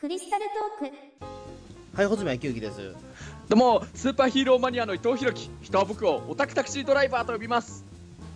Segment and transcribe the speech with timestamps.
[0.00, 0.46] クリスタル
[0.80, 0.96] トーク。
[1.94, 2.94] はい、穂積昭之です。
[3.50, 7.84] どうもスーパーヒーローマニアの伊藤弘樹人は僕をオタクタクシードライバーと呼びます。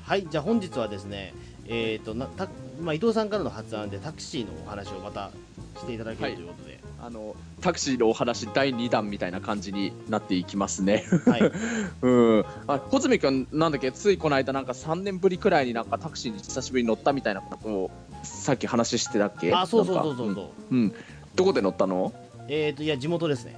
[0.02, 1.32] はい、じゃあ本日はですね、
[1.66, 2.48] えっ、となた
[2.82, 5.30] まあ伊藤さんからの発案でタクシーのお話をまた
[5.78, 11.06] していただけるということで、あのタクシーのお話第2弾みたいな感じになっていきますね。
[11.24, 11.40] はい、
[12.02, 12.44] うん。
[12.66, 13.90] あ穂積君なんだっけ？
[13.90, 17.90] ついこの間なんか3年ぶりくらいになんかタクシーに久しぶりに乗ったみたいなことを
[18.22, 19.54] さっき話してたっけ？
[19.54, 20.48] あ、そうそうそうそうそう。
[20.70, 20.94] うん、うん
[21.34, 22.12] どこで乗ったの？
[22.48, 23.56] えっ、といや地元ですね。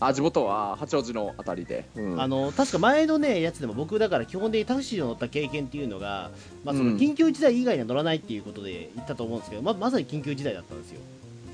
[0.00, 0.76] あ地元は？
[0.76, 2.20] 八王子のあたりで、うん。
[2.20, 6.30] あの確か前のねやつでも僕だから基本的にタクシーを乗った経験っていうのが、
[6.64, 6.96] まあそのうん。
[6.96, 11.00] 緊急事態以外には乗らないっていうことで言ったと思うんですけど、ままさに緊急事態だったんですよ。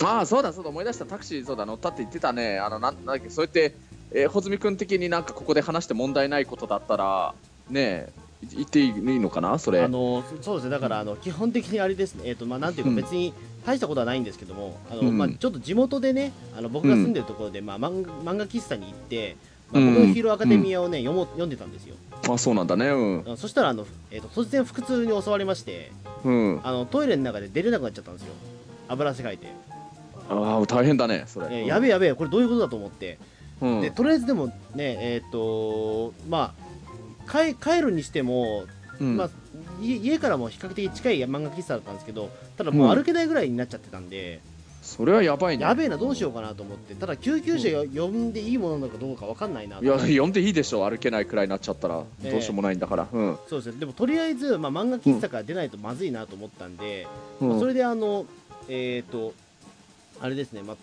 [0.05, 1.05] ああそうだそうだ思い出した。
[1.05, 2.59] タクシーそうだ乗ったって言ってたね。
[2.59, 3.75] あのなんなんだっけそうやって、
[4.13, 7.35] えー、穂積君的になんかここで話して問題ないことだったら
[7.69, 9.83] ねえい言っていいのかなそれ。
[9.83, 10.71] あのそそうですね。
[10.71, 12.23] だからあの基本的にあれですね。
[12.27, 12.97] えっ、とまあなんていうかうん。
[12.97, 13.33] 別に
[13.67, 15.19] 大したことはないんですけども、あのうん。
[15.19, 19.37] まあちょっと地元でねあの僕が住んでるところで、まあ漫画漫画喫茶に行って、
[19.73, 19.95] まあ、うん。
[19.95, 21.97] 僕のヒーローアカデミアをね、読もう読んでたんですよ。
[22.29, 22.89] あそうなんだね。
[22.89, 23.33] うん。
[23.33, 25.91] あそしたらあの、えー、と突然腹痛に襲われまして
[26.25, 26.61] うん。
[26.63, 28.33] あのトイレの中で出れなくなっちゃったんですよ。
[28.89, 29.49] 油汗かいて、
[30.31, 33.19] ああ大変だねそれ、えーやべえやべえこれどういうことだと思って、
[33.61, 33.81] うん。
[33.81, 36.68] でとりあえずでもねえっ、とまあ
[37.31, 38.65] 帰帰るにしても
[39.01, 39.17] うん。
[39.17, 39.31] まあ、
[39.81, 44.41] 家家からも比較的近い漫画喫茶だったんですけどただもう歩けないぐらいになっちゃってたんで、
[44.83, 45.65] それはやばいね。
[45.65, 46.95] やべえなどうしようかなと思って。
[46.95, 49.85] ただ救急車よ呼んでいいものなのかどうかわかんないなと。
[49.85, 52.31] いや呼んでいいでしょ歩けないくらいになっちゃったらええ。
[52.33, 53.39] どうしようもないんだから、うん。
[53.49, 53.81] そうですね。
[53.81, 57.07] でもとりあえず、まあ、漫画喫茶から出ないとまずいなと思ったんで、
[57.41, 58.27] まあそれであの
[58.69, 59.35] えっ、と
[60.21, 60.63] あれですね。
[60.63, 60.77] まあ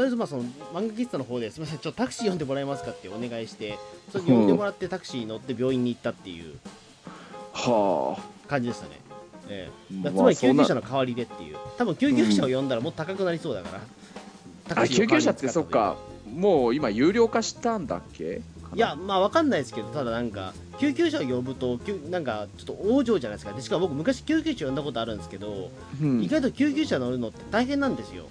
[0.00, 3.78] とりあえずまあその漫画喫茶の方ですみませんちょっとタクシー呼んでもらえますかってお願いして
[4.10, 6.54] それで呼んでもらってタクシーに乗って病院に行ったっていう
[7.52, 8.92] は感じでしたね、
[9.50, 10.10] ええ。
[10.10, 11.56] つまり救急まあ車の代わりでっていう。
[11.76, 15.96] 多分救急車を呼んだらもっと高くなりそうだから、タそん救急車ってそっか。
[16.32, 18.40] もう今有料化したんだっけ？
[18.74, 23.52] いやまあわかんないですけどただなんか救急車を呼ぶと救なんかちょっと往生じゃないですか。
[23.52, 26.22] でしかも僕昔救急車呼んだことあるんですけど、うん。
[26.22, 28.28] 意外と救急車乗るのって大変なんですよ、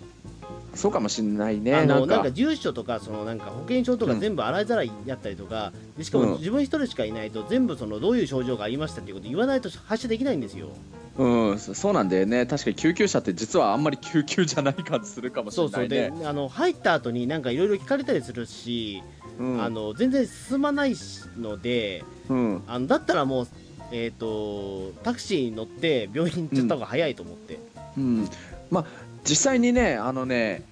[0.75, 1.75] そうかもしんないね。
[1.75, 2.31] あのなんか。
[2.31, 4.19] 住所とかそのなんか保険証とかうん。
[4.19, 6.37] 全部洗いざらいやったりとか、でしかもうん。
[6.37, 10.69] 自分一人しかいないと全部そのどういう症状がありましたっていうこと言わないと発射できないんですよ。
[11.17, 12.45] うん、そそうなんだよね。
[12.45, 15.87] 確かに救急車って実はあんまり救急じゃない感じするかもしそうそう。
[15.87, 19.03] れないねであの入った後になんかいろいろ聞かれたりするし、
[19.37, 19.61] うん。
[19.61, 20.95] あの全然進まない
[21.37, 22.63] のでうん。
[22.67, 23.47] あのだったらもう、
[23.91, 27.59] えー、とタクシーに乗って病院に行っちゃった方が早いと思って、
[27.97, 28.29] うん、
[28.69, 28.85] まあ
[29.29, 30.63] 実際にねあのね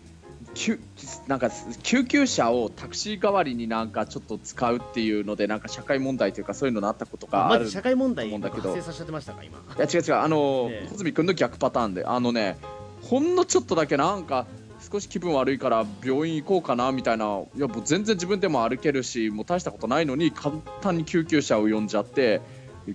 [0.56, 0.79] 救
[1.28, 1.51] なんか
[1.84, 9.59] 救急車をタクシー代わりになんかちょっと使うっていうのでなんか社会問題というかそういうのなったことがあるまず社会問題思うんだけど発生させてましたか今。
[9.59, 10.88] いや違う違うあの、ええ。
[10.88, 12.57] 穂積君の逆パターンであのね
[13.03, 14.47] ほんのちょっとだけなんか
[14.91, 22.41] 少し気分悪いから病院行こうかなみたいないやもう全然自分でも歩けるしもう大したことないのに簡単に救急車を呼んじゃって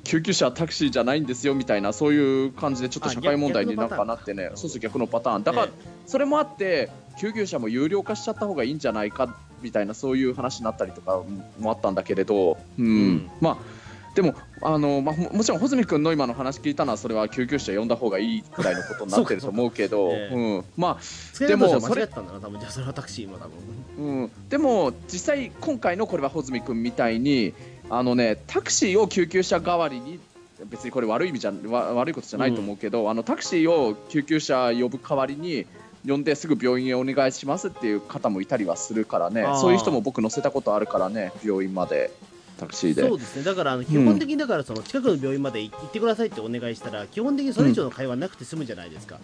[0.01, 5.43] 救急車はタクシーじゃないんですよみたいなそういう感じでちょっと社会問題になんかなってねそうそう逆のパターン。
[5.43, 5.71] だから、え
[6.07, 11.23] それもあって救急車も有料化しちゃった方がいいんじゃないかみたいなそういう話になったりとか
[11.59, 12.87] もあったんだけれど、うん。
[12.87, 13.31] うん。
[13.41, 13.83] まあ
[14.15, 20.99] でもあの、まあ、ももちろん穂積君の今の話聞いたのはそれは救急車呼んだ方がいいくらいのことになってると思うけどそうん、ま
[21.39, 22.61] でもそれってたんだな多分。
[22.61, 23.57] じゃあそれはタクシーも多分。
[23.99, 27.55] あ、うん、でも実際今回のこれは穂積君みたいに
[27.93, 30.19] あの、ね、タクシーを救急車代わりに
[30.65, 35.67] 別にこれ悪い意味じゃわ悪いことじゃないと思うけど、あのタクシーを救急車呼ぶ代わりに
[36.09, 39.45] 呼んですぐ病院へお願いしますっていう方もいたりはするからね。
[39.61, 42.11] そういう人も僕乗せたことあるからね病院まで
[42.59, 43.07] タクシーで。
[43.07, 43.43] そうですね。
[43.43, 49.19] だからあの基本的にだからその近くの病院まで行ってくださいってお願いしたら基本的にそれ以上の会話なくて済むじゃないですか、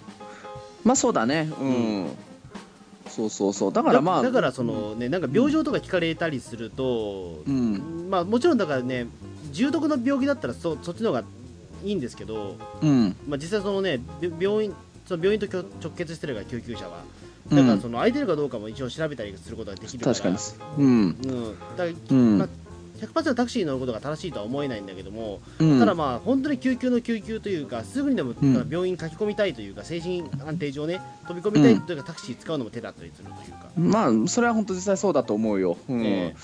[0.84, 1.50] まあそうだね。
[1.58, 2.10] うん、
[3.18, 3.72] そうそうそう。
[3.72, 8.08] だからまあだからそのねなんか病状とか聞かれたりすると、うん。
[8.08, 9.08] まあもちろんだからね
[9.50, 11.24] 重篤な病気だったらそそっちの方が
[11.84, 13.16] いいんですけど、うん。
[13.26, 14.74] まあ、実際そのねび病院
[15.06, 17.02] その病院と直直結してるから救急車は。
[17.50, 20.14] だからその空いてるかどうかも一応調べたりすることができるから。
[20.14, 20.84] 確かに。
[20.84, 21.02] うん。
[21.02, 21.58] うん。
[21.76, 22.48] だうん、まあ
[22.98, 25.78] 100%タクシーに乗ることが正しいとは思えないんだけども、うん。
[25.78, 28.68] ただまあ本当に救急の救急というかすぐにでもうん。
[28.68, 36.04] 病院に書き込みたいというか精神安定上ね飛び込みたいというかタクシー使うのも手だったりするというか、まあそれは本当実際そうだと思うよ、うん。
[36.04, 36.34] え。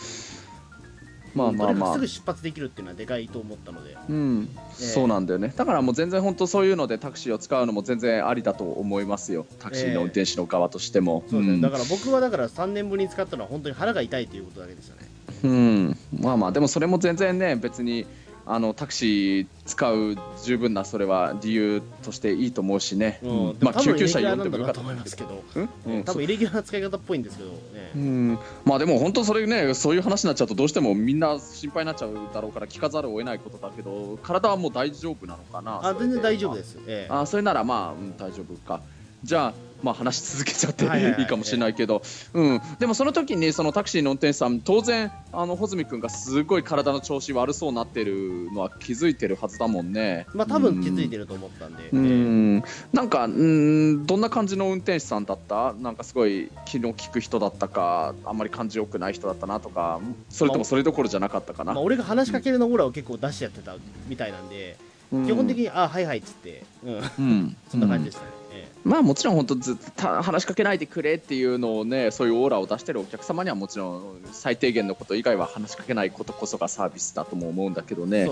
[1.34, 1.92] まあまあまあ。
[1.94, 3.96] すぐ出発できるっていうのはでかいと思ったので。
[4.08, 5.52] うん、そうなんだよね。
[5.54, 9.46] だからもう全然本当そういうのでタクシーを使うのも全然ありだと思いますよ。
[9.58, 11.60] タクシーの運転手の側としても、そうですね、ん。
[11.60, 15.13] だから僕はだから3年ぶりに使ったのは本当に腹が痛いということだけでしたね
[15.44, 18.06] うん、まあまあでもそれも全然ね別に
[18.46, 25.42] あのタクシー使う十分なそれは理由としていいと思うしね、うん、まあ救急車呼呼んでもよかったと思いますけど、
[25.86, 26.04] うん？
[26.04, 27.50] 多分イレギュラーな使い方っぽいんですけど。
[27.50, 27.56] ね、
[27.94, 28.38] うん。
[28.66, 37.12] まあでも本当それねそういう話になっちゃうとどうしてもみんな心配になっちゃうだろうから聞かざるを得ないことだけど体はもう大丈夫なのかなあ全然大丈夫ですす、ええ。
[37.12, 38.82] あそれならまあ、うん大丈夫か
[39.24, 50.26] じゃあまあ話し続けちゃってはいはいかもしれないけど、うん、でもその時にそのタクシーの運転手さん当然あの穂積君がすごい体の調子悪そうになってるのは気づいてるはずだもんね。
[50.32, 52.64] まあ多分気づいてると思ったんで、うええん。
[52.92, 55.74] なんかうんどんな感じの運転手さんだった？
[55.74, 60.00] なんかすごい気の利く人だったかあんまり感じよくない人だったなとか
[60.30, 63.76] それともそれどころじゃなかったかな、まあ、俺が話しかけるのオーラを結構出しちゃってた
[64.08, 64.93] みたいなんで、うん
[65.26, 67.56] 基本的に、あはいはいっつって、うん、うん。
[67.70, 68.26] そんな感じでしたね。
[68.52, 78.28] えまあもちろん本当ずっとた話しかけないでくれっていうのをねそういうオーラを出してるお客様にはもちろん最低限のこと以外は話しかけないことこそがサービスだとも思うんだけどね。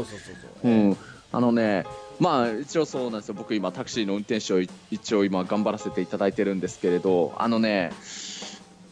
[1.34, 1.86] あのね
[2.20, 3.34] まあ一応そうなんですよ。
[3.34, 7.90] 僕今タクシーの運転手をい一応今頑張らせていただいてるんですけれどあのね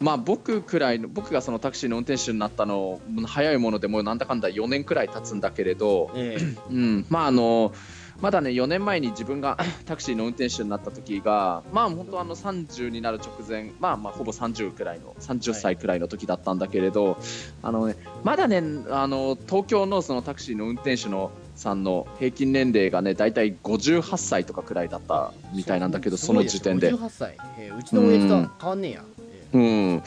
[0.01, 6.55] まあ僕くらいの僕がそのタクシーの運転手になったの早いものでもうなんだかんだ4年くらい経つんだけれど、ええ。
[6.69, 7.73] うん、まああの
[8.21, 17.17] まだね4年前に自分が タクシーの運転手になった時がまあ本当あの30になる直前まあまあほぼ30くらいの30歳くらいの時だったんだけれど、
[17.61, 26.91] あのねまだねあの東京のそのタクシーの運転手のさんの平均年齢がね大体58歳とかくらいだったみたいなんだけどその時点で。
[26.93, 29.03] 58歳、ええうちの親父とは変わんねえや。
[29.10, 29.10] え
[29.53, 30.03] うん。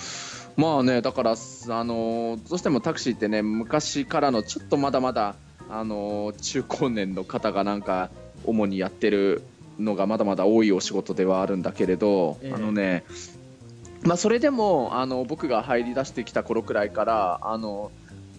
[0.56, 5.34] まあねだからあのどうしてもタクシーってね昔からのちょっとまだまだ
[5.68, 8.10] あの中高年の方がなんか
[8.44, 9.42] 主にやってる
[9.78, 12.54] のがまだまだ多いお仕事ではあるんだけれど、ええ。
[12.54, 13.04] あのね
[14.02, 17.90] まあそれでもあの僕が入り出してきた頃くらいからあの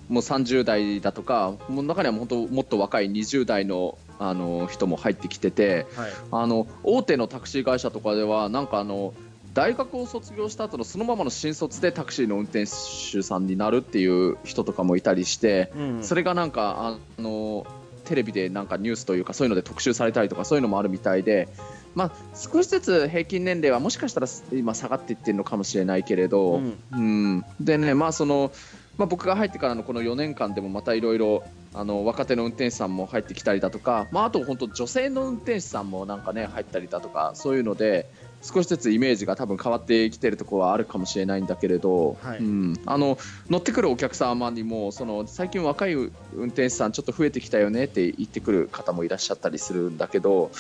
[0.08, 9.13] もう30代だとかもう中には本当もっと若い20代のあの人も入ってきてて、えはい、あの大手のタクシー会社とかではなんかあの
[9.56, 16.04] 大学を卒業した後のそのままの新卒でタクシーの運転手さんになるっていう人とかもいたりして、うん。
[16.04, 17.66] それがなんかあの
[18.04, 21.48] テレビでなんかニュースというかそういうので特集されたりとかそういうのもあるみたいで、
[21.96, 26.78] まあ、少しずつ平均年齢はもしかしたら今下がっていってるのかもしれないけれど、うん。
[26.92, 28.51] うん、でね、まあその
[28.98, 31.44] まあ、僕が入ってからのこの4年間でもまたいろいろ
[31.74, 38.10] あの若手の運転手さんも入ってきたりだとか、まあ、あと本当女性の運転手さんもなんかね入ったりだとかそういうので
[38.42, 42.40] 少しずつイメージが多分変わってきてるところはあるかもしれないんだけれど、はい。
[42.40, 43.18] うん、あの
[43.50, 50.52] 乗ってくるお客様にもその最近若い運転手さんちょっと増えてきたよねって言ってくる方もいらっしゃったりするんだけど、はい。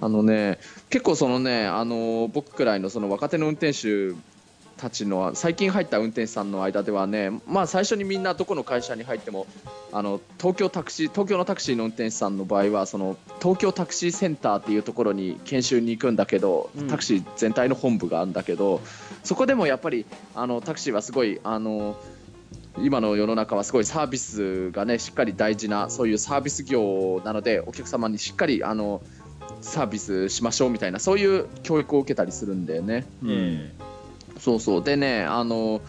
[0.00, 0.58] あのね
[0.90, 4.14] 結構そのねあの僕くらいのその若手の運転手
[4.80, 9.46] たちの最近入った運転手さんの間ではねまあ最初にみんなどこの会社に入っても
[9.92, 18.80] あの東京タクシー東京のタクシーの運転手さんの場合はその東京タクシーセンターっていうところに研修に行くんだけど、うんタクシー全体の本部があるんだけど
[19.22, 21.96] そこでもやっぱりあのタクシーはすごいあの
[22.78, 29.02] 今の世の中はすごいサービスがねしっかり大事なそういうサービス業なのでお客様にしっかりあの
[29.60, 33.04] サービスしましょうみたいなそういう教育を受けたりするんだよね。
[33.26, 33.72] え
[34.40, 34.84] そうそう。
[34.84, 35.80] でねあの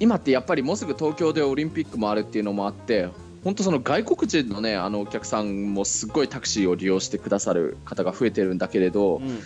[0.00, 3.08] 今ってやっぱりもうすぐ東京でオリンピックもあるっていうのもあって
[3.42, 9.40] 本当その外国人のねあのお客さんもすごいタクシーを利用してくださる方が増えてるんだけれど、えうん。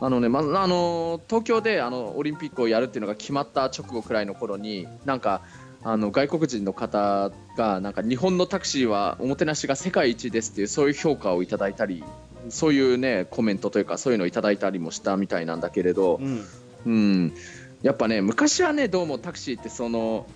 [0.00, 5.42] あのね、まあの東京であのオリンピックをやるっていうのが決まった直後くらいの頃になんか
[5.84, 12.02] あの外国人の方がなんか日本のタクシーはおもてなしが世界一ですっていうそういう評価をいただいたり
[12.48, 16.44] そういうねコメントというかそういうのをいただいたりもしたみたいなんだけれど、うん。
[16.84, 17.34] うん、
[17.82, 20.26] やっぱね昔はねどうもタクシーってその、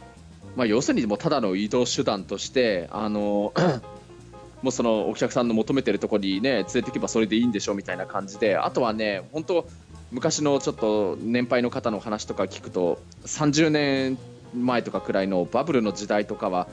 [0.57, 3.53] まあ、要するにもうただの移動手段としてあの
[4.63, 9.69] もうそのお客さんの求めてるところにね連れてけばそれでいいんでしょみたいな感じであとはね本当
[10.11, 14.19] 昔のちょっと年配の方の話とか聞くと30年
[14.55, 16.67] 前とかくらいのバブルの時代とかは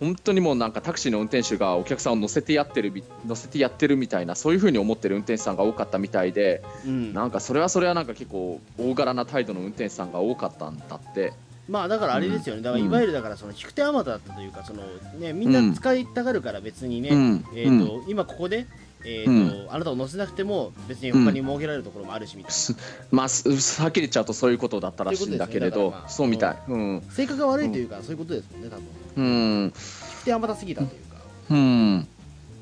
[0.00, 7.12] 本当にもうなんかタクシーの運転手がお客さんを乗せてやってるみ乗せてやってるみたいなそういう風に思ってる運転手さんが多かったみたいでうん。
[7.12, 11.32] なんかそれはそれはなんか結構大柄な態度の運転手さんが多かったんだって。
[11.68, 14.84] まあだからあれですよね、だからうんいわゆるだからその引く手あまただったというかその
[15.18, 17.44] ねみんな使いたがるから別にね、うん。
[17.54, 18.66] えーと今ここで、
[19.04, 22.74] えーとうあなたを乗せなくても別に他に設けられるところもあるしみたいな、す
[23.10, 25.90] まあ、すはっきり言っちゃうとそういうことだったらしいんだけれど、ね。
[25.90, 26.08] まあ。
[26.08, 26.56] そうみたい。
[26.68, 27.02] うん。
[27.10, 28.84] 性格が悪いというか、そういうことですもんね多分
[29.18, 29.64] うん。
[29.64, 31.16] 引く手あまたすぎたというか、
[31.50, 32.08] うん。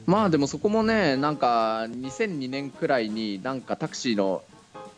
[0.07, 4.43] まあでもそこもね、なんか2002年くらいになんかタクシーの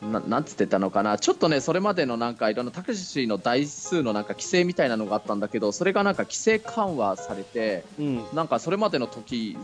[0.03, 9.57] ななんつってたのかなちょっとねそれまでのなんかいろんなタクシーの台数のなんか規制みたいなのがあったんだけどそれがなんか規制緩和されて、うん、なんかそれまでの時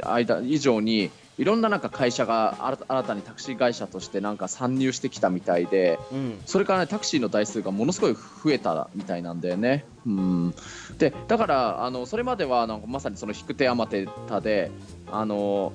[0.00, 9.84] 間以上にいろんななんか会社が新たにタクシー会社としてなんか参入してきたみたいで、うん、それから、ね、タクシーの台数がものすごい増えたみたいなんだよね。
[10.06, 10.54] うん、
[10.98, 14.70] でだからあのそれまではなんかまさにその引く手あまてたで
[15.10, 15.72] あの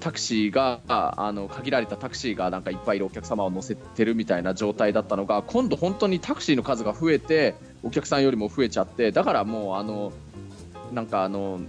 [0.00, 10.12] タクシーがあの限られたタクシーがなんかいっぱいいるお客様を乗せてるみたいな状態だったのが今度、本当にタクシーの数が増えてお客さんよりも増えちゃってだからもうあの
[10.92, 11.60] なんかあの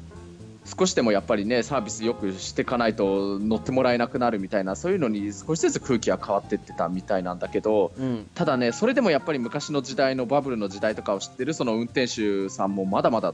[0.68, 13.34] 少しでもやっぱりねサービスよくしていかないと乗ってもらえなくなるみたいなそういうのに少しずつ空気が変わっていってたみたいなんだけど、うん、ただねそれでもやっぱり昔の時代のバブルの時代とかを知ってるその運転手さんもまだまだ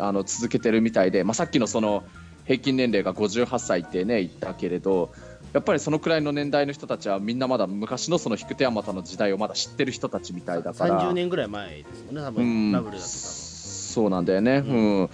[0.00, 2.02] あの続けてるみたいで、まあ、さっきのその
[2.46, 5.12] 平均年齢が58歳ってね言ったけれど
[5.52, 11.00] やっぱりそのくらいの年代の人たちはみんなまだ昔のその引く手あまたの時代をまだ知ってる人たちみたいだから。
[11.00, 15.10] 30年ぐらい前ですもんね多分、バブルだとそうなんだよね、うん、うん、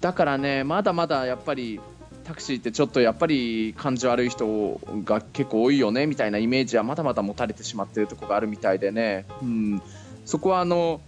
[0.00, 1.80] だからねまだまだやっぱり
[2.24, 9.82] タクシーってちょっとやっぱり感じ悪い人が結構多いよねみたいなイメージはまだまだ持たれてしまっているところがあるみたいでね、うん、
[10.26, 11.00] そこはあの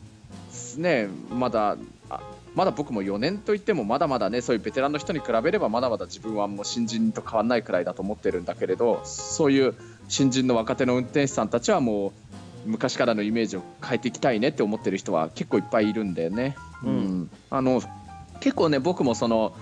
[0.79, 1.77] ねまだ
[2.55, 9.75] まだ僕も4年といってもまだまだねそういうベテランの人に比べればまだまだ自分はもう新人と変わらないくらいだと思ってるんだけれどそういう
[10.09, 12.13] 新人の若手の運転手さんたちはもう
[12.67, 16.57] 昔からのイメージを変えていきたいねって思ってる人は結構いっぱいいるんだよね。
[16.83, 17.83] うん、うん、あの
[18.41, 19.55] 結構ね僕もその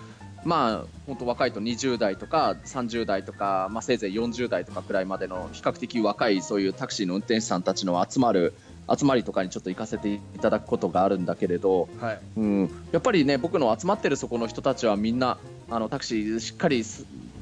[0.45, 8.55] まあ本当若いと20代とか30代とか、まあ、せいぜい40代とかくらいまでの比較的若いそういうタクシーの運転手さんたちの集まる
[8.97, 15.39] 集まりとかにちょっと行かせていただくことがあるんだけれど、はい、うん、やっぱりね僕の集まってるそこの人たちはみんな
[15.71, 16.85] あのタクシーしっかり、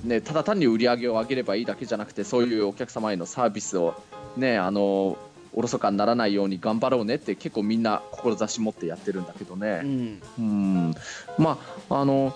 [0.05, 3.95] ね、ただ単に売り上げを上げればいいだけじゃなくてそういうお客様へのサービスを
[4.37, 5.17] ねあの
[5.57, 9.81] おろそかにならないように頑張ろうねって結構みんな志持ってやってるんだけどね。
[9.83, 10.95] うん、うん
[11.39, 11.59] ま
[11.91, 12.33] ああの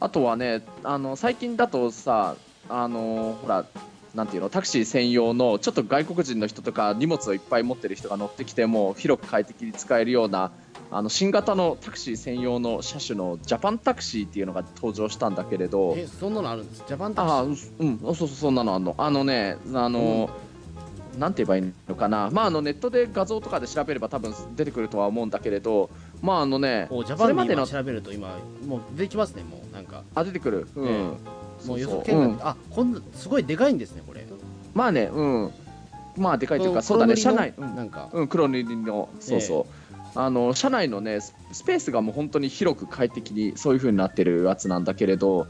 [0.00, 2.36] あとはねあの最近だとさ
[2.68, 3.64] あのほら
[4.14, 10.50] なんていうのタクシー専用のちょっと外国人の人とか荷物をいっぱい持ってる人が乗ってきても広く快適に使えるような
[10.90, 15.94] あの新型のタクシー専用の車種のジャパンタクシーっていうのが登場したんだけれど。
[15.96, 16.84] えそんなのあるんです？
[16.88, 17.38] ジャパンタクシー？
[17.38, 17.42] あ
[17.78, 18.94] うんそうそうそんなのあるの。
[18.96, 20.47] あのねあの、うん、
[21.18, 25.90] なんて言えばいいのかな、まあ、あのネットで画像とかで調べれば多分出てくるとは思うんだけれど
[26.22, 30.02] まああのねジャパンで今調べると今もう出てきますねもうなんか。
[30.14, 30.68] あ出てくる？
[30.74, 31.14] うん、えー
[31.66, 34.24] もう予測見学、うん、あこんなすごいでかいんですねこれ。
[34.74, 35.52] まあねうん。
[36.16, 39.08] まあでかいというかそうだね車内、うん、なんか、うん、黒塗りの。
[39.18, 45.48] そうそう、えー、あの車内のねスペースがもう本当に広く快適にそういう風になってるやつなんだけれど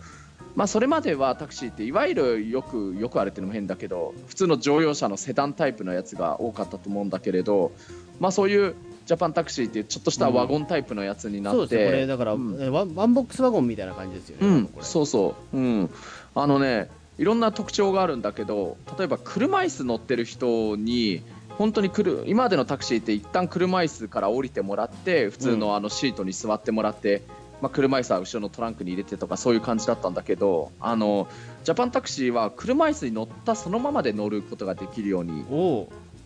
[0.58, 7.70] まあそれまではタクシーっていわゆるよくよくあるっていうのも変だけど普通の乗用車のセダンタイプのやつが多かったと思うんだけれど
[8.18, 8.74] まあそういう
[9.06, 15.90] ジャパンタクシーっていうちょっとしたワゴンタイプのやつになって、これだから、うん、ワンボックスワゴンみたいな感じですよね、うん、そうそう、うん、
[16.34, 27.22] あのねいろんな特徴があるんだけど例えば車椅子乗ってる人に本当に来る今までのタクシーって一旦車椅子から降りてもらって普通のあのシートに座ってもらって、
[27.60, 31.28] まあ、車椅子は後ろのトランクに入れてとかそういう感じだったんだけどあの
[31.64, 35.44] ジャパンタクシーは車椅子に乗ったそのままで乗ることができるように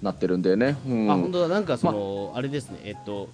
[0.02, 0.76] なってるんだよね。
[0.86, 1.48] うん、あ本当だ。
[1.48, 2.42] なんかその、まあ。
[2.42, 2.80] れですね。
[2.84, 3.28] えっと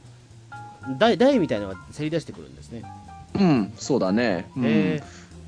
[0.99, 2.83] 台台みたいなのがせり出してくるんですね。
[3.35, 3.73] うん。
[3.77, 4.51] そうだね。
[4.57, 5.01] うん、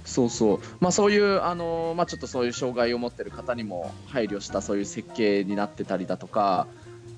[0.05, 6.67] そうそう、まあ、そういうあの、まあ、ちょっとそういう障害を持ってる方にも配慮したそういう設計になってたりだとか、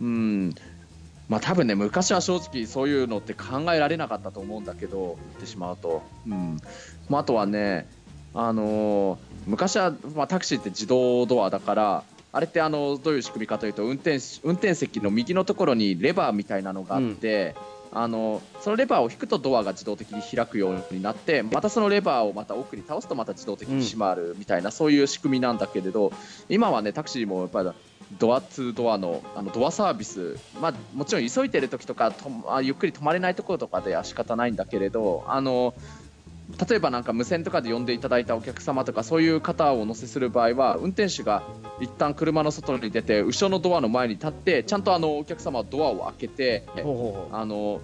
[0.01, 0.55] うん
[1.33, 6.59] まあ、多分ね昔は正直そういうのって考えられなかったと思うんだけど言ってしまうと、うん。
[7.09, 7.89] まあ、あとはね
[8.35, 17.55] あの昔は、まあ、タクシーって自動ドアだからあれってあのどういう仕組みかというと運転運転席の右のところにレバーみたいなのがあって、
[17.95, 26.13] あのそのレバーを引くとドアが自動的に開くようになってまたそのレバーをまた奥に倒すとまた自動的に閉まるみたいな、うん、そういう仕組みなんだけれど
[26.49, 27.71] 今はねタクシーもやっぱり
[28.19, 35.75] ドアツードアのあのドアサービス、まあ、もちろん急いでる時とかとあゆっくり止まれないところとかでは仕方ないんだけれどあの
[36.69, 41.43] 例えばなんか無線とかで呼んでいただいたお客様とかそういう方をお乗せする場合は運転手が
[41.81, 46.65] 一旦車の外に出て後ろのドアの前に立ってちゃんとあのお客様はドアを開けて
[47.33, 47.81] あの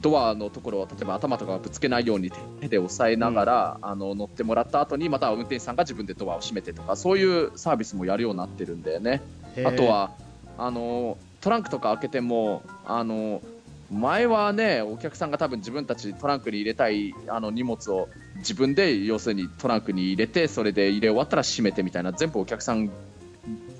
[0.00, 9.22] ドアのところを例えば頭とかぶつけないように手で押さえながら、うん、あの乗ってもらった後にまた運転手さんが自分でドアを閉めてとかそういうサービスもやるようになってるんだよね。
[9.64, 10.10] あとは
[10.58, 13.40] あのトランクとか開けてもあの
[13.90, 22.90] 前はねお客さんが多分自分たちトランクに入れたいあの荷物を自分で要するにトランクに入れてそれで入れ終わったら閉めてみたいな全部お客さん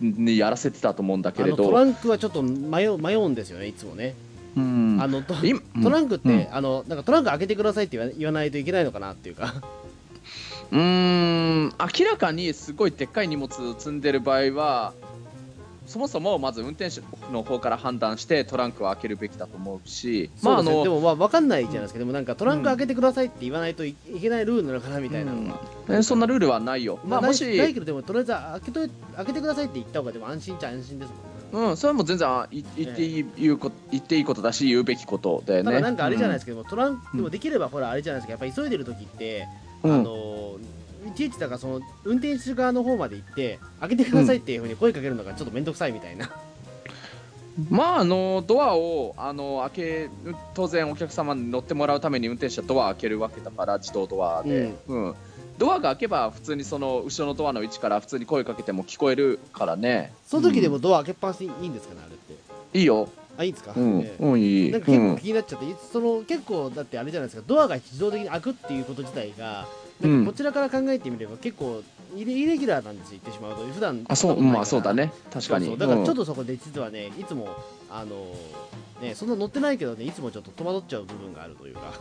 [0.00, 1.56] にやらせてたと思うんだけれど。
[1.56, 4.14] トランクはちょっと迷う迷うんですよねいつもね。
[4.56, 4.98] うん。
[5.00, 5.34] あのト
[5.82, 9.54] トランクって、うん、あのなんかトランク開けてくださいって言わないといけないのかなっていうか。
[10.70, 11.64] うん。
[11.64, 14.92] 明らかにすごいでっかい荷物積んでる場合は
[15.88, 17.00] そもそもまず運転手
[17.32, 25.32] の方から判断してトランクを開けるべきだと思うし、まあ、あのでもまあ分かんないじゃないですか、でもなんかトランク開けてくださいって言わないといけないルールなのかなみたいな。
[25.32, 28.80] のは、うん、そんなルールはないよ、まあ、もしないけどでもとりあえず開けと
[29.16, 31.12] 開けてくださいって言った方がでも安心っちゃ安心です
[31.52, 31.68] もんね。
[31.70, 35.80] うん、それも全然言っていい,、言うこ言っていいことだし言うべきことだよね。
[35.80, 38.32] なんかあれじゃないですけども、トランクでもできればほらあれじゃないですか。
[38.32, 39.48] やっぱり急いでる時って、
[39.82, 40.58] あの
[41.08, 46.30] いちいちだからその運転手側の方まで行って開けてくださいっていうふうに声かけるのがちょっと面倒くさいみたいな。
[47.70, 50.10] まああのドアをあの開け
[50.54, 55.14] 当然お客様に乗ってもらうために運転手はドア開けるわけだから自動ドアで、うん、うん、
[55.58, 60.12] ドアが開けば普通にその後ろのドアの位置から普通に声かけても聞こえるからね。
[60.24, 62.78] その時でもドア開けっぱなしいいんですかねあれって。
[62.78, 63.08] いいよ。
[63.36, 64.70] あいいですか、うん、ね、うん、いい。
[64.70, 67.44] なんか結構気になっちゃって、うん、その結構だってあれじゃないですか。
[67.46, 69.66] ドアが自動的に開くっていうこと自体が
[70.00, 70.24] なん。
[70.24, 71.82] かこちらから考えてみれば結構
[72.16, 73.66] イレイレギュラーなんです言ってしまうと。
[73.66, 75.12] 普段あそうまあそうだね。
[75.32, 75.76] 確かに。
[75.76, 77.48] だからちょっとそこで実はねいつも
[77.90, 78.34] あの
[79.00, 81.92] ねそんな乗ってないけどねいつもちょっと戸惑っちゃう部分があるというか。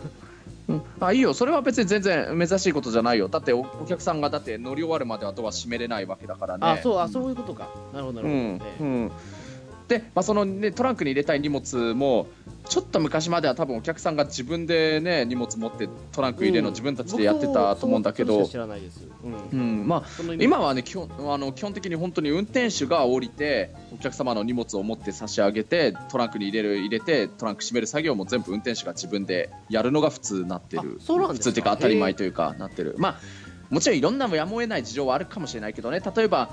[0.70, 1.34] うん、あいいよ。
[1.34, 3.30] それは別に全然珍しいことじゃないよ。
[3.30, 6.68] だってお客さんがだって乗り終わるまではドア閉めれないわけだからね。
[6.68, 7.70] あそうあそういうことか。
[7.94, 9.12] なるほどなるほど、ね、うん、うん
[10.22, 12.28] その、ね、トランクに入れたい荷物も
[12.68, 18.40] ちょっと昔までは多分お客さんが自分で、ね、荷物持ってトランク入れるの自分たちでやってたと思うんだけど、
[19.54, 19.88] うん。
[19.88, 20.04] まあ、
[20.40, 31.00] 今はね基本あの基本的に本当に運転手が降りてお客様の荷物を持って差し上げてトランクに入れる入れてトランク閉める作業も全部運転手が自分でやるのが普通になってる。
[31.34, 32.96] 普通っていうか当たり前というかなってる。
[32.98, 36.00] まあもちろんいろんなやむを得ない事情はあるかもしれないけどね。
[36.00, 36.50] 例えば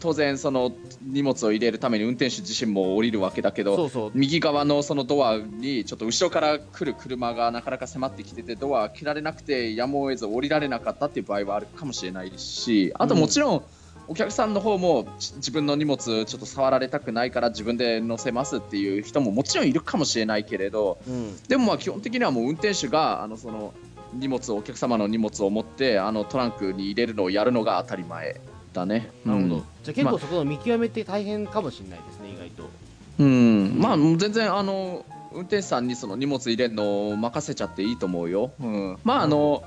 [0.00, 0.72] 当然その
[1.02, 13.64] 荷物を入れるために運転手自身も降りるわけだけど右側のそのドアにちょっと後ろから来る車がなかなか迫ってきててドア開けられなくてやむを得ず降りられなかったっていう場合はあるかもしれないしあともちろん、
[14.08, 23.74] お客さんの方も自分の荷物ちょっと触られたくないから自分で乗せますっていう人ももちろんいるかもしれないけれど、うん、でもまあ基本的にはもう運転手があのその
[24.14, 28.40] 荷物お客様の荷物を持ってあのトランクに入れるのをやるのが当たり前
[28.72, 29.10] だね。
[29.24, 29.54] なるほど。
[29.56, 32.70] うん、じゃあ結構そこの見極めって大変かもしれないですね、意外と。
[33.18, 38.52] うん、まあ全然あの運転手さんにその荷物入れるのを任せちゃっていいと思うよ。
[38.60, 39.62] うん、まああの、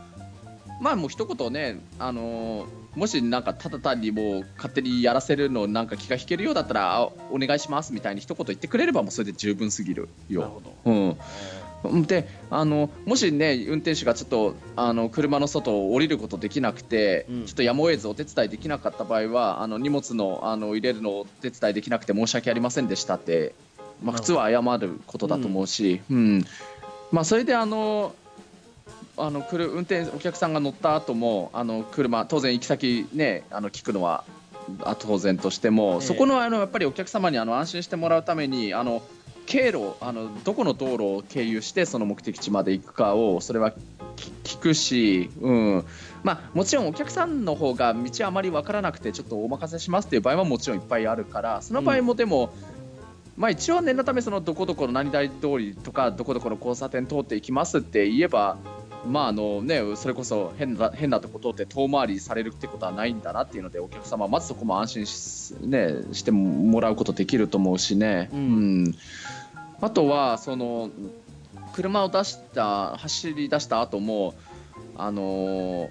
[0.81, 10.41] まあもう一言ね、あのもしなんかただ単にもう勝手にやらせるのなんか気が引けるようだったらお願いしますみたいに一言言ってくれればもうそれで十分すぎるよ。
[10.41, 10.91] なるほど。
[10.91, 11.17] うん。
[12.05, 23.53] であのもしね運転手がちょっとあの車の外を降りることできなくて、うん、ちょっとやむを得ずお手伝いできなかった場合はあの荷物のあの入れるのをお手伝いできなくて申し訳ありませんでしたって、
[24.03, 26.45] まあ、普通は謝ることだと思うし、うん、うん、
[27.11, 28.13] まあ、それであの
[29.17, 34.25] あの来る運転お客さんが乗った後もあの車当然行き先ねあの聞くのは
[34.99, 39.01] 当然としても、えー、そこのあのやっぱりお客様にあの安心してもらうためにあの
[39.45, 43.73] 経路あのどこの道路を経由してその目的地まで行くかをそれは
[44.43, 45.85] 聞くし、うん。
[46.23, 52.51] まあ、もちろんお客さんの方が道あまり分からなくてちょっとお任せしますっていう場合はもちろんいっぱいあるからその場合もでも、
[53.37, 58.57] うん、まあ、一応念のためそのどこどこの何々通りとかどこどこの交差点通っていきますって言えば
[59.07, 68.29] まああのね、それこそ変な変なとこ通って遠回りされるってことはないんだなっていうのでお客様まずそこも安心し,、ね、してもらうことできると思うしね。
[68.33, 68.41] うん、う
[68.89, 68.95] ん
[69.81, 70.89] あとはその
[71.73, 74.33] 車を出した走り出した後も
[74.95, 75.89] あの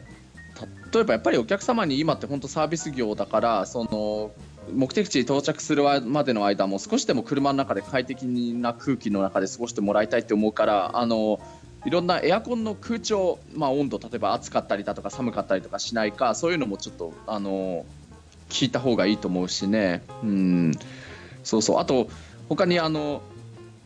[0.92, 4.32] 例えばやっぱりお客様に今って本当サービス業だからその
[4.72, 11.40] 目的地に到着するまでの間も少しでも車の中で快適な空気の中で過ごしてもらいたいって思うからあの
[11.84, 17.84] いろんなエアコンの空調、まあ、温度例えば暑かったりだとか寒かったりとかしないかそういうのもちょっとあの
[18.48, 20.02] 聞いた方がいいと思うしね。
[20.22, 20.72] うん。
[21.42, 21.78] そうそう。
[21.78, 22.08] あと
[22.48, 23.22] 他にあの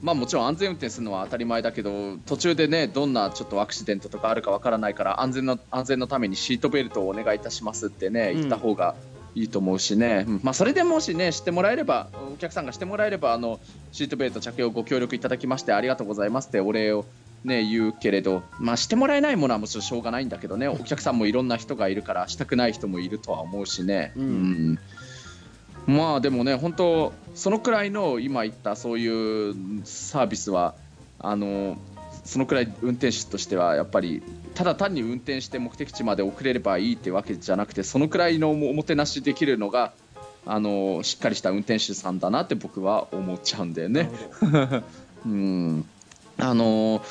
[0.01, 8.95] まあ、もちろん安全運転するのは当たり前だけど途中でねどんなちょっとアクシデントとかあるかわからないから安全の安全のためにシートベルトをお願いいたしますってね言った方が
[9.35, 13.59] いいと思うしね、うん、まあ、それでもしねしてもらえればお客さんがしてもらえればあの
[13.91, 17.05] シートベルト着用ご協力いただきましてありがとうございますってお礼を
[17.45, 20.69] ね、言うけれど、まあ、してもらえないものはもちろんしょうがないんだけどね。
[20.69, 24.13] お客さんもいろんな人がいるからしたくない人もいるとは思うしね。
[24.17, 24.79] うん、うん。
[25.89, 30.75] まあでもね本当そのくらいの今言ったそういうサービスは
[31.19, 31.79] あの
[32.25, 34.23] そのくらい運転手としてはやっぱり
[34.55, 39.93] ただ単に運転して目的地まで遅れればいいってわけじゃなくてそのくらいのおもてなしできるのが
[40.45, 44.11] あのしっかりした運転手さんだなって僕は思っちゃうんだよね。
[45.25, 45.89] うん
[46.39, 47.03] あの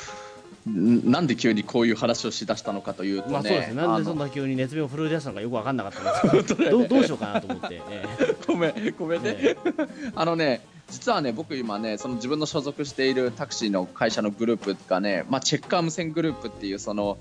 [0.66, 3.74] なんで急にこういう話をしだしたのかというとね、まあそうですね。
[3.74, 6.70] なんでそんな急に熱病を震え出したのかよく分かんなかったんですけど。
[6.70, 8.04] ど うどうしようかなと思って、え
[8.46, 9.56] ごめんごめんね、え。
[10.14, 10.60] あのね
[10.90, 17.18] 実はね僕今ねその自分の所属しているタクシーの会社のグループがね、まあ、チェッカー無線グループっていうその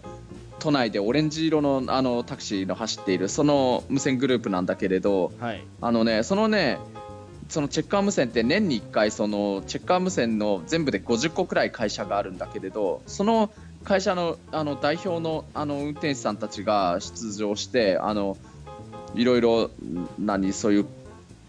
[0.60, 5.64] 都内でオレンジ色のあのタクシーの走っているその無線グループなんだけれどはい。
[5.82, 6.80] あのねそのね
[7.50, 13.52] そのチェッカー無線って年に1回そのチェッカー無線の全部で50個くらい会社があるんだけれどその
[13.84, 18.38] 会社のあの代表のあの運転手さんたちが出場してあの
[19.16, 19.72] いろいろ
[20.20, 20.86] 何そういう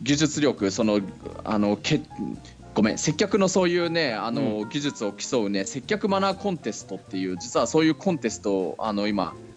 [0.03, 1.01] 技術力その
[1.45, 2.01] あのけ
[2.75, 9.48] ごめん接客のそういうねあの、技術を競うね接客マナーコンテストっていう実はそういうコンテストをあの今ひ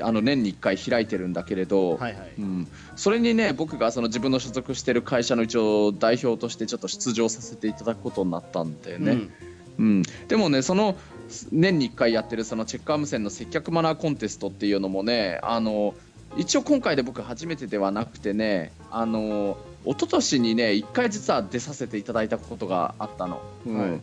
[0.00, 2.32] あの年に1回開いてるんだけれど、はいはい。
[2.38, 9.28] うん、それにね僕がその自分の所属してる会社の一応代表としてちょっと出場させていただくことになったんだよね、
[9.78, 10.02] うん。
[10.28, 10.96] でもねその
[11.50, 15.94] 年に1回やってるそのチェッカー無線の接客マナーコンテストっていうのもねあの
[16.36, 23.42] 一応今回で僕初めてではなくてねあの一昨年にね1回実は出させていただいたことがあったの。
[23.66, 23.78] うん。
[23.78, 24.00] はい。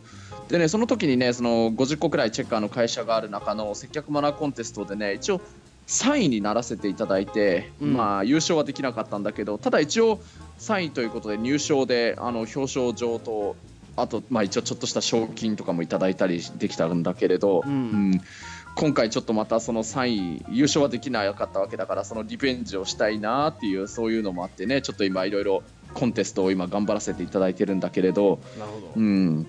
[0.48, 5.40] でねその時にねその50個くらいチェッカーの会社がある中の接客マナーコンテストでね一応
[5.86, 7.94] 3位にならせていただいて、うん。
[7.94, 10.20] まあ優勝はできなかったんだけどただ一応
[10.58, 13.56] 3位ということで入賞であの表彰状と
[13.96, 18.20] あと、まあ、一応ちょっとした賞金とかもいただいたりできたんだけれど、うん。
[18.76, 25.62] 今回ちょっとまたその3位優勝はできなかったわけだからそのリベンジをしたいなっていうそういうのもあってねちょっと今いろいろ
[25.92, 29.46] コンテストを今頑張らせていただいてるんだけれど、なるほど、うん、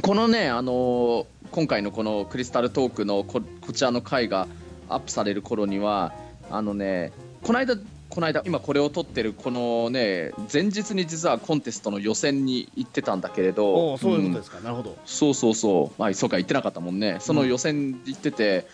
[0.00, 4.48] このね、あのー今回のこのクリスタルトークのここちらの回が
[4.94, 6.12] アップされる頃には
[6.50, 7.76] あのねこの間
[8.12, 14.98] この間今これを撮ってるこのね前日に実はコンテストの予選に行ってたんだけれどそういうことんですか、なるほど。
[15.06, 17.16] そうそうそう、あそうか言ってなかったもんね。
[17.20, 18.66] その予選行ってて、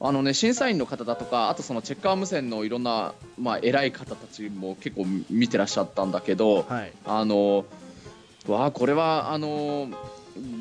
[0.00, 6.92] あのね審査員の方だとかあとそのチェッカー無線のいろんなまあ偉い方たちも結構見てらっしゃったんだけど、はい。
[7.04, 7.64] あの
[8.46, 9.88] わあこれはあの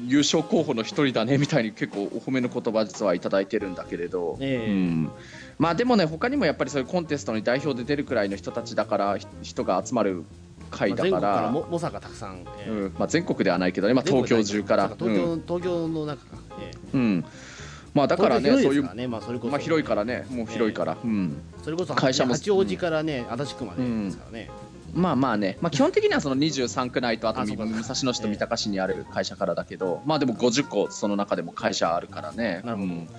[0.07, 4.71] 優勝候補の一人だねみたいに結構お褒めの言葉実はいただいてるんだけれど、ええ。
[4.71, 5.11] うん、
[5.59, 10.23] まあでもね他にもやっぱりそういうコンテストに代表で出るくらいの人たちだからひ人が集まる
[10.69, 12.69] 会まあだか、全国かららも猛者がたくさん、ええ。
[12.69, 12.95] うん。
[12.97, 14.89] まあ、全国ではないけどね、まあ、東京中から。
[14.97, 15.41] 東京,、うん。
[15.41, 16.77] 東京の中か、ええ。
[16.93, 17.25] うん。
[17.93, 19.51] まあ、だからねそういうまあそれこそ。
[19.51, 20.25] まあ、広いからね。
[20.29, 24.51] もう広いから、うん、それこそ会社も八王子からね、足立区までですからね、
[24.97, 32.61] まあまあね、 まあ、基本的にはその23区内とあと武蔵野市と三鷹市にある会社からだけど、まあでも50個その中でも会社あるからね。
[32.65, 32.93] なるほど。
[32.93, 33.09] うん。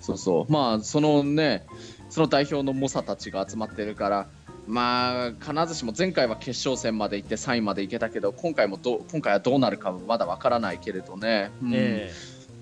[0.00, 0.52] そうそう。
[0.52, 1.66] まあそのね
[2.08, 4.28] その代表の猛者たちが集まってるから
[4.66, 11.72] まあ必ずしも前回は決勝戦まで行って3位まで行けたけど今回もどう今回はどうなるかはまだわからないけれどね、うん。
[11.74, 12.12] え。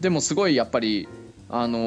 [0.01, 1.09] でもすごいやっぱり
[1.49, 1.79] あの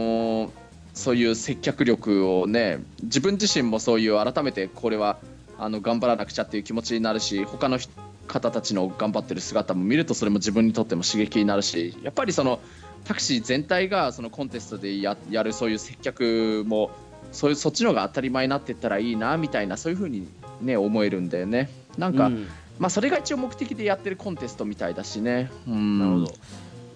[0.47, 0.49] ー
[0.97, 5.19] そういう接客力をね自分自身もそういう改めてこれは
[5.57, 7.91] あの頑張らなくちゃっていう気持ちになるし他の人
[8.27, 12.59] 方たちの頑張ってる姿も見るとそれも自分にとっても刺激になるしやっぱりその
[13.05, 16.91] タクシー全体がそのコンテストでややるそういう接客も
[17.31, 20.27] そういうそっちの方が当たり前になっていったらいいなみたいなそういうふうに
[20.61, 21.69] ね思えるんだよね。
[21.97, 22.47] なんか、うん。
[22.79, 25.49] まあそれが一応目的でやってるコンテストみたいだしね。
[25.67, 25.99] うん。
[25.99, 26.33] なるほど。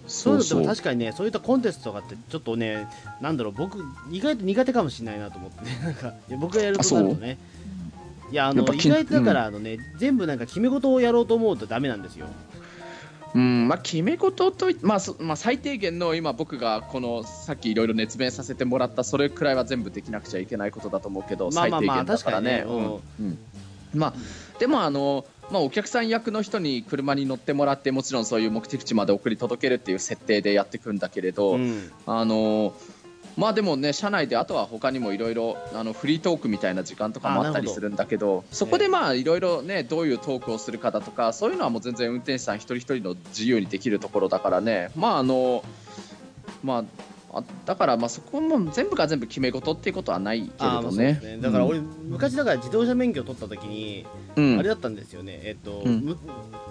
[0.07, 2.87] そうでそうも確かにねそういったコンテストとかってちょっとね
[3.21, 3.79] なんだろう僕
[4.11, 7.37] 意外と苦手かもしれないなと思ってねなんか僕がやるとなるとね
[8.31, 12.27] いやあの意外とだからあのね、全部なんか決め事をやろうと思うとダメなんですよ。
[13.33, 22.65] うんまあ、決め事とい、まあそまあ、最低限の今、僕がこのさっきいろいろ熱弁させてもらったそれくらいは全部できなくちゃいけないことだと思うけど、まあまあまあ最低限だからね。
[22.65, 22.99] 確かにね。
[23.19, 23.27] うん。
[23.27, 23.37] うん。
[23.93, 24.13] まあ、
[24.59, 31.91] でもあの、まあ、お客さん役の人に車に乗ってもらってもちろんそういう目的地まで送り届けるっていう設定でやっていくんだけれど、うん。
[32.05, 32.73] あの
[33.37, 45.63] まあでもね、社内であとは他にもいろいろあのフリートークみたいな時間とかもあったりするんだけど、そこでまあいろいろね、どういうトークをするかだとか、そういうのはもう全然運転手さん一人一人の自由にできるところだからね、まああの、
[46.63, 46.79] ま
[47.31, 51.19] あ、あだからまあそこも全部が全部決め事っていうことはないけれどね。
[51.23, 51.37] ね。
[51.39, 55.39] だから俺、昔だから自動車免許を取った時に、うん、あれだったんですよね。
[55.43, 56.01] えっ、と、うん。
[56.01, 56.17] む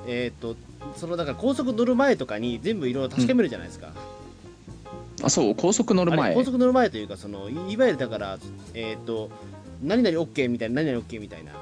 [0.06, 0.56] えっ、と
[0.96, 3.92] そのだから高速乗る前とかに全部いろいろ確かめるじゃないですか、
[5.22, 6.34] あそう、高速乗る前。
[6.34, 6.44] 高。
[6.44, 8.38] 速乗る前というかそのいいわゆるだから
[8.74, 9.30] えっ、と
[9.82, 11.52] 何々 OK みたいな何々 OK みたいな。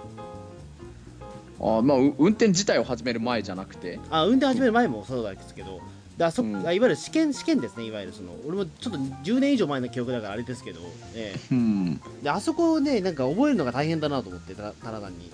[1.61, 3.99] あまあ、う運転自体を始める前じゃなくて。
[4.11, 5.81] あ運転始める前もそうなんですけど
[6.17, 6.57] であそ、うん。
[6.67, 8.33] あいわゆる試験試験ですねいわゆるその。
[8.47, 10.81] 俺もちょっと10年以上前の記憶だからあれですけど、
[11.15, 12.01] えうん。
[12.21, 15.31] えであそこをねなんか覚えるのが大変だなと思ってたただ単に。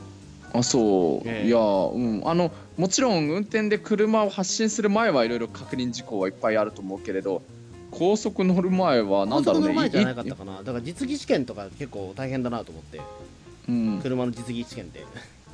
[0.54, 1.48] あそう、ええ。
[1.48, 2.22] いやうん。
[2.24, 7.42] あのもちろん運転で車を発進する前はいろいろ確認事項はいっぱいあると思うけれど
[7.94, 10.58] 高速乗る前はなんだろうね高速乗る前じゃなかっいたかな。
[10.58, 13.00] だから実技試験とか結構大変だなと思って。
[13.66, 15.04] うん、車の実技試験って。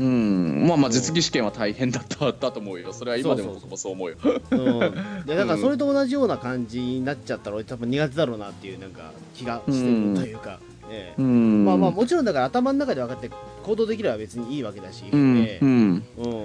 [0.00, 2.92] うん、まあまあ実技試験は大変だっただと思うよ。
[2.92, 4.16] それは今でも僕もそう思うよ。
[4.50, 5.26] うん。
[5.26, 11.20] でだからそれと同じような感じになっちゃったら俺多分苦手だろうなっていうなんか気がしてるというか、ええ。
[11.20, 11.64] うん。
[11.66, 13.30] まあまあもちろんだから頭の中で分かって
[13.62, 15.38] 行動できれば別にいいわけだし、うん。
[15.38, 15.64] ええ。
[15.64, 15.70] うん。
[15.70, 16.44] うん、それ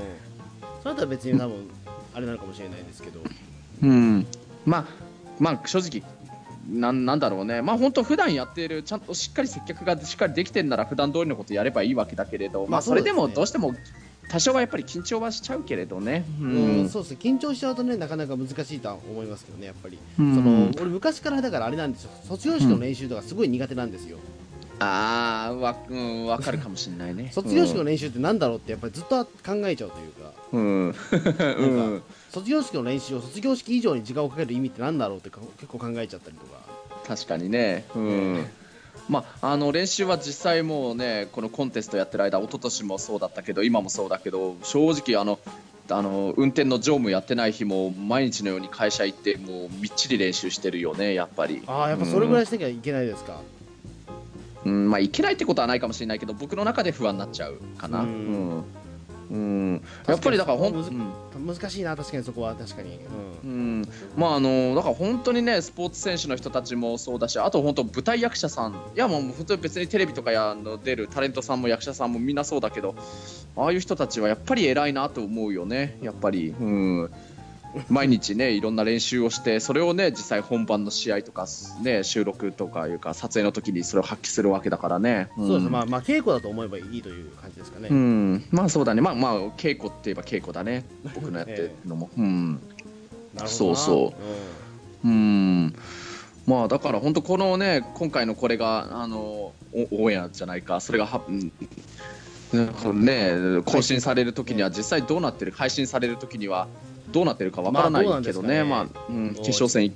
[0.83, 1.69] だったら別に多分
[2.13, 3.21] あれなのかもしれないですけど、
[3.81, 4.27] うん。
[4.65, 4.85] まあ
[5.39, 6.03] まあ正直
[6.67, 7.61] なんなんだろうね。
[7.61, 13.75] まあ本当普段やっているちゃんとしっかり接客がしっかりできてるなら普段通りのことやればいいわけだけれど、ままああそれでもどうしても
[14.27, 16.25] 多少はやっぱり緊張はしちゃうけれどね。
[16.41, 16.89] ううん。
[16.89, 17.17] そうですね。
[17.21, 20.35] 緊張しちゃうとねなかなか難しいとは思いますけどねやっぱり、うん。
[20.35, 22.11] その俺昔からだからあれなんですよ。
[22.23, 24.17] 卒業式の練習とかすごい苦手なんですよ、
[24.79, 27.31] ああわ,、うん、わかるかもしれないね。
[27.33, 29.31] 卒業式の練習ってなんだろうってやっぱりずっと考
[29.65, 30.31] えちゃうというか。
[30.51, 30.93] うん、うん
[31.77, 36.61] なんか卒業式の練習を卒業式以上に時間をかける意味ってなんだろうってか結構考えちゃったりとか。
[37.07, 37.85] 確かにね。
[37.95, 38.37] うん。
[38.37, 38.65] え
[39.09, 45.39] まあ、あの練習は実際もうねこのコンテストやってる間一昨年もそうだったけど今もそうだけど正直あの
[45.89, 51.61] あの運転の乗務やってない日も毎日のように会社行ってもうみっちり練習してるよねやっぱり。
[51.67, 53.54] ああやっぱそれぐらいしなきゃいけないですか、うん
[54.69, 58.01] まあいけないってことはないかもしれないけど僕の中で不安になっちゃうかな。
[58.01, 58.09] ううん。
[58.57, 58.63] ん、
[59.29, 62.99] うんやっぱりだからほん、難しいな確かにそこは確かに、う、
[63.43, 63.81] うん。
[63.81, 68.73] ん、まああのだから本当にねスポーツ選手の人たちもそうだしあと本当舞台役者さん。
[68.73, 72.95] いやもう本当に別にテレビとかやあの出るタレントさんも役者さんもみんなそうだけど
[73.55, 77.11] ああいう人たちはやっぱり偉いなと思うよねやっぱり、うん、
[77.89, 81.45] 毎日ねいろんな練習をしてそれをね実際本番の試合とか
[81.81, 85.47] ね収録とかいうか撮影の時にそれを発揮するわけだからね、ん。
[85.47, 89.01] そうですまあまあ稽古だと思えばいいという感じですかね、うん、まあそうだね。
[89.01, 90.85] まあまあ稽古って言えば稽古だね。
[91.15, 92.53] 僕のやってる のも、うん。
[92.53, 93.47] なるほどな。
[93.47, 94.13] そうそ
[95.03, 95.07] う。
[95.07, 95.75] うん。
[96.45, 99.53] まあだから本当このね今回のこれがあのお
[100.03, 100.79] オンエアじゃないか。
[100.79, 101.51] それがは、うん。
[103.03, 105.51] ね更新される時には実際どうなってる？
[105.51, 106.67] 配信される時には
[107.15, 108.63] どうなってるかわからないけどね,、すかね。
[108.65, 109.93] まあうん、決勝戦い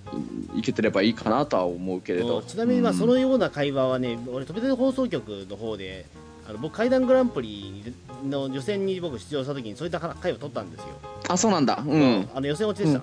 [0.58, 6.06] いけてればいいかなとは思うけれうんどちなみにまあうんそのような会話はね、俺飛び出放送局の方で
[6.48, 10.88] あの僕階段グランプリの予選に僕出場した時にそういった会を取ったんですよ、
[11.28, 11.84] あそうなんだ。
[11.86, 13.02] うん、あの予選落ちでした、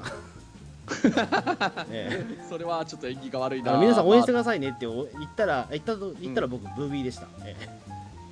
[1.91, 3.77] ええ それはちょっと縁起が悪いな。
[3.79, 7.87] 皆さん応援してくまださいねってお言ったら言ったと言ったら僕ブービーでした、ええ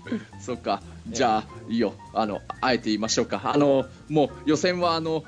[0.07, 0.83] あそっか。
[1.09, 1.95] じゃあいいよ。
[2.13, 3.41] あのあえて言いましょうか。
[3.45, 5.25] あのもう予選はあの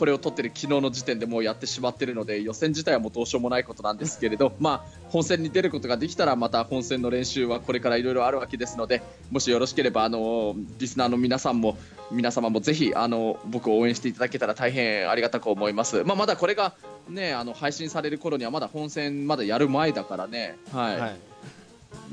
[0.00, 11.76] これを取ってる昨日の時点でもうやってしまってるので予選自体はもうどうしようもないことなんですけれど まあ本戦に出ることができたらまた本戦の練習はこれからいろいろあるわけですのでもしよろしければあのリスナーの皆さんも
[12.10, 16.72] 皆様もぜひあの僕を応援していただけたら大変ありがたく思います、まあ、まだこれが
[17.06, 20.56] ねあの配信される頃にはまだ本戦まだやる前だからね。
[20.72, 21.29] はい、はい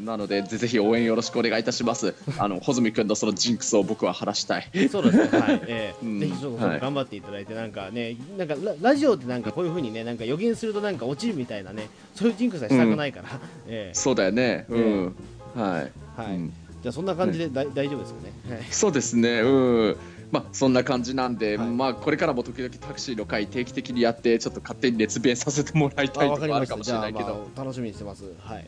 [0.04, 2.14] なのでぜぜひ応援よろしくお願いいたします。
[2.38, 4.70] あの穂積君のそのジンクスを僕は晴らしたい。
[4.90, 5.96] そうですね、はい、ええ。
[6.06, 6.20] うん。
[6.20, 6.80] ぜひちょっとはい。
[6.80, 14.66] 頑張っていただいて、なんかね、なんかララジオってなんかこういう風にね、なんか予言するとなんか落ちるみたいなね、そういうジンクスはしたくないから、 えそうだよね。
[14.70, 16.54] うん、はい、えはい、うん。
[16.84, 18.56] じゃあそんな感じでだい大丈夫ですよね。
[18.56, 18.66] はい。
[18.70, 19.42] そうですね。
[19.42, 19.98] うん
[20.32, 21.68] まあそんな感じなんで、はい。
[21.68, 28.24] まあこれからも時々タクシーの会定期的にやってちょっと勝手に熱弁させてもらいたいところあるかもしれないけど、まあ、楽しみにしてます。
[28.40, 28.68] はい。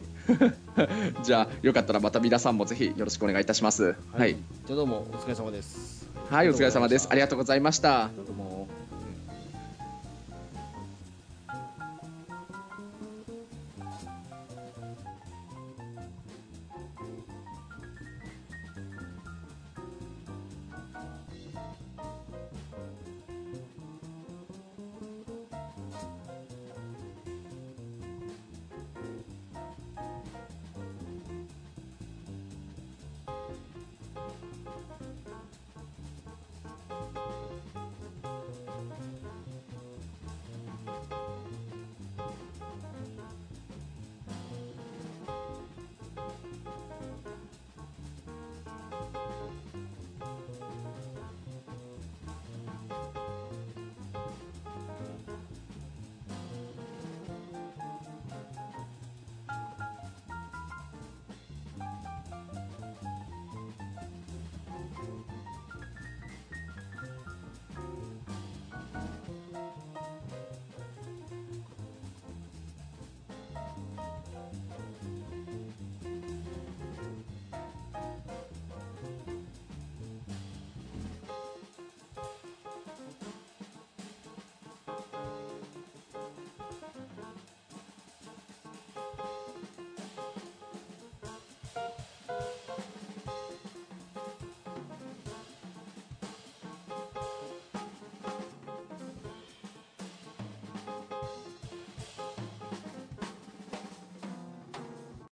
[1.23, 3.95] じゃあよかったらまた皆さんもぜひよろしくお願いいたします。
[4.13, 6.09] はい、じゃあどうもお疲れ様です。
[6.29, 7.07] はい、お疲れ様です。
[7.09, 8.09] ありががとうございました